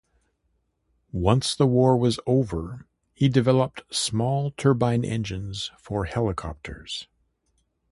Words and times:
Once 1.11 1.53
the 1.55 1.67
war 1.67 1.95
was 1.95 2.19
over 2.25 2.87
he 3.13 3.29
developed 3.29 3.83
small 3.93 4.49
turbine 4.57 5.05
engines 5.05 5.69
for 5.77 6.05
helicopters. 6.05 7.05